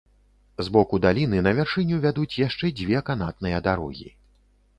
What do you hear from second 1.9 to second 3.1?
вядуць яшчэ дзве